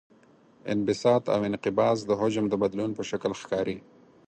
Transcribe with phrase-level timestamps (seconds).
[0.73, 3.77] انبساط او انقباض د حجم د بدلون په شکل ښکاري.